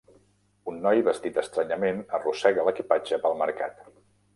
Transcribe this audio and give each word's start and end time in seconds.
Un 0.71 0.79
noi 0.85 1.03
vestit 1.09 1.37
estranyament 1.43 2.03
arrossega 2.21 2.69
l'equipatge 2.71 3.25
pel 3.27 3.41
mercat 3.45 3.91